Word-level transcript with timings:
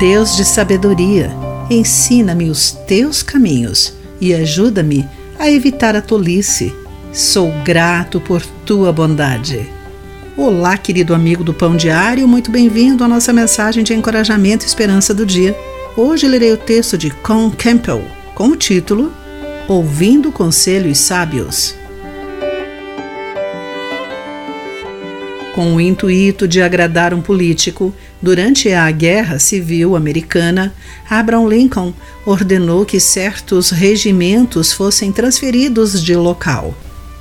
Deus 0.00 0.34
de 0.34 0.46
sabedoria, 0.46 1.30
ensina-me 1.68 2.48
os 2.48 2.70
teus 2.70 3.22
caminhos 3.22 3.92
e 4.18 4.32
ajuda-me 4.32 5.06
a 5.38 5.50
evitar 5.50 5.94
a 5.94 6.00
tolice. 6.00 6.74
Sou 7.12 7.52
grato 7.62 8.18
por 8.18 8.40
tua 8.64 8.94
bondade. 8.94 9.68
Olá, 10.38 10.78
querido 10.78 11.14
amigo 11.14 11.44
do 11.44 11.52
Pão 11.52 11.76
Diário, 11.76 12.26
muito 12.26 12.50
bem-vindo 12.50 13.04
à 13.04 13.08
nossa 13.08 13.30
mensagem 13.30 13.84
de 13.84 13.92
encorajamento 13.92 14.64
e 14.64 14.68
esperança 14.68 15.12
do 15.12 15.26
dia. 15.26 15.54
Hoje 15.94 16.26
lerei 16.26 16.54
o 16.54 16.56
texto 16.56 16.96
de 16.96 17.10
Con 17.10 17.50
Campbell 17.50 18.02
com 18.34 18.48
o 18.48 18.56
título 18.56 19.12
Ouvindo 19.68 20.32
Conselhos 20.32 20.96
Sábios. 20.96 21.74
Com 25.54 25.74
o 25.74 25.80
intuito 25.80 26.48
de 26.48 26.62
agradar 26.62 27.12
um 27.12 27.20
político, 27.20 27.92
durante 28.22 28.70
a 28.72 28.90
Guerra 28.90 29.38
Civil 29.38 29.96
Americana, 29.96 30.74
Abraham 31.08 31.48
Lincoln 31.48 31.94
ordenou 32.26 32.84
que 32.84 33.00
certos 33.00 33.70
regimentos 33.70 34.72
fossem 34.72 35.10
transferidos 35.10 36.02
de 36.02 36.14
local. 36.14 36.74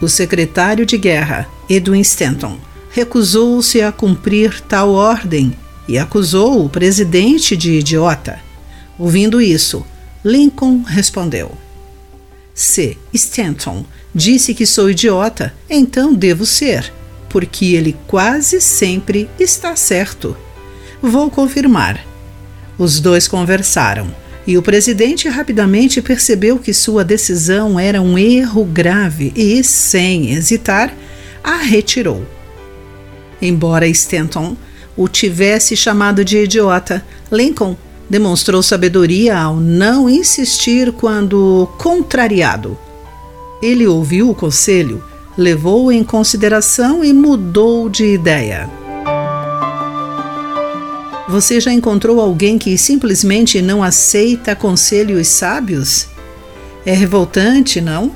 O 0.00 0.08
secretário 0.08 0.84
de 0.84 0.98
guerra, 0.98 1.48
Edwin 1.68 2.00
Stanton, 2.00 2.58
recusou-se 2.90 3.80
a 3.80 3.90
cumprir 3.90 4.60
tal 4.60 4.90
ordem 4.92 5.56
e 5.88 5.98
acusou 5.98 6.64
o 6.64 6.68
presidente 6.68 7.56
de 7.56 7.72
idiota. 7.78 8.38
Ouvindo 8.98 9.40
isso, 9.40 9.84
Lincoln 10.24 10.82
respondeu: 10.82 11.52
Se 12.54 12.98
Stanton 13.14 13.84
disse 14.14 14.54
que 14.54 14.66
sou 14.66 14.90
idiota, 14.90 15.54
então 15.70 16.12
devo 16.12 16.44
ser, 16.44 16.92
porque 17.28 17.74
ele 17.74 17.96
quase 18.06 18.60
sempre 18.60 19.28
está 19.40 19.74
certo. 19.74 20.36
Vou 21.02 21.28
confirmar. 21.28 22.00
Os 22.78 23.00
dois 23.00 23.26
conversaram 23.26 24.14
e 24.46 24.56
o 24.56 24.62
presidente 24.62 25.28
rapidamente 25.28 26.00
percebeu 26.00 26.58
que 26.58 26.72
sua 26.72 27.04
decisão 27.04 27.78
era 27.78 28.00
um 28.00 28.16
erro 28.16 28.64
grave 28.64 29.32
e, 29.34 29.64
sem 29.64 30.32
hesitar, 30.32 30.94
a 31.42 31.56
retirou. 31.56 32.24
Embora 33.40 33.88
Stanton 33.88 34.56
o 34.96 35.08
tivesse 35.08 35.76
chamado 35.76 36.24
de 36.24 36.38
idiota, 36.38 37.04
Lincoln 37.30 37.76
demonstrou 38.08 38.62
sabedoria 38.62 39.36
ao 39.36 39.56
não 39.56 40.08
insistir 40.08 40.92
quando 40.92 41.68
contrariado. 41.78 42.78
Ele 43.60 43.86
ouviu 43.86 44.30
o 44.30 44.34
conselho, 44.34 45.02
levou-o 45.36 45.90
em 45.90 46.04
consideração 46.04 47.04
e 47.04 47.12
mudou 47.12 47.88
de 47.88 48.04
ideia. 48.04 48.81
Você 51.32 51.58
já 51.62 51.72
encontrou 51.72 52.20
alguém 52.20 52.58
que 52.58 52.76
simplesmente 52.76 53.62
não 53.62 53.82
aceita 53.82 54.54
conselhos 54.54 55.28
sábios? 55.28 56.06
É 56.84 56.92
revoltante, 56.92 57.80
não? 57.80 58.12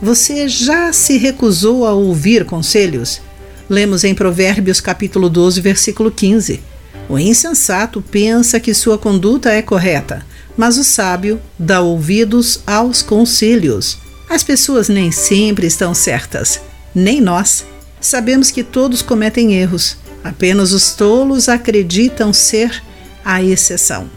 Você 0.00 0.48
já 0.48 0.92
se 0.92 1.18
recusou 1.18 1.84
a 1.84 1.92
ouvir 1.92 2.44
conselhos? 2.44 3.20
Lemos 3.68 4.04
em 4.04 4.14
Provérbios 4.14 4.80
capítulo 4.80 5.28
12, 5.28 5.60
versículo 5.60 6.12
15. 6.12 6.62
O 7.08 7.18
insensato 7.18 8.00
pensa 8.00 8.60
que 8.60 8.72
sua 8.72 8.96
conduta 8.96 9.50
é 9.50 9.62
correta, 9.62 10.24
mas 10.56 10.78
o 10.78 10.84
sábio 10.84 11.40
dá 11.58 11.80
ouvidos 11.80 12.60
aos 12.64 13.02
conselhos. 13.02 13.98
As 14.28 14.44
pessoas 14.44 14.88
nem 14.88 15.10
sempre 15.10 15.66
estão 15.66 15.92
certas, 15.92 16.60
nem 16.94 17.20
nós. 17.20 17.64
Sabemos 18.00 18.52
que 18.52 18.62
todos 18.62 19.02
cometem 19.02 19.54
erros, 19.54 19.96
apenas 20.22 20.72
os 20.72 20.92
tolos 20.92 21.48
acreditam 21.48 22.32
ser 22.32 22.82
a 23.24 23.42
exceção. 23.42 24.10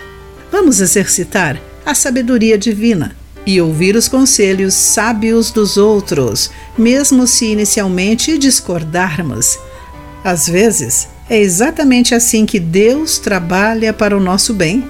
Vamos 0.52 0.80
exercitar 0.80 1.60
a 1.86 1.94
sabedoria 1.96 2.58
divina 2.58 3.16
e 3.46 3.60
ouvir 3.60 3.96
os 3.96 4.08
conselhos 4.08 4.74
sábios 4.74 5.52
dos 5.52 5.78
outros, 5.78 6.50
mesmo 6.78 7.28
se 7.28 7.48
inicialmente 7.48 8.38
discordarmos. 8.38 9.60
Às 10.24 10.48
vezes, 10.48 11.08
é 11.30 11.40
exatamente 11.40 12.16
assim 12.16 12.46
que 12.46 12.60
Deus 12.60 13.18
trabalha 13.18 13.92
para 13.94 14.16
o 14.16 14.20
nosso 14.20 14.54
bem. 14.54 14.90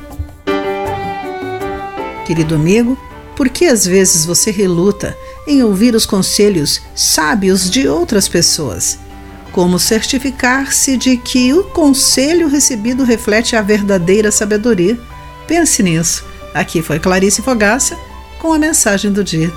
Querido 2.26 2.56
amigo, 2.56 2.98
por 3.36 3.50
que 3.50 3.66
às 3.66 3.86
vezes 3.86 4.26
você 4.26 4.52
reluta 4.52 5.18
em 5.48 5.64
ouvir 5.64 5.96
os 5.96 6.06
conselhos 6.06 6.82
sábios 6.96 7.70
de 7.70 7.88
outras 7.88 8.28
pessoas? 8.28 9.00
Como 9.54 9.78
certificar-se 9.78 10.98
de 10.98 11.16
que 11.16 11.54
o 11.54 11.64
conselho 11.64 12.48
recebido 12.48 13.04
reflete 13.04 13.56
a 13.56 13.62
verdadeira 13.62 14.32
sabedoria? 14.32 15.00
Pense 15.48 15.84
nisso. 15.84 16.26
Aqui 16.56 16.82
foi 16.82 17.00
Clarice 17.00 17.44
Fogaça 17.44 17.96
com 18.40 18.52
a 18.52 18.58
mensagem 18.58 19.12
do 19.12 19.24
dia. 19.24 19.54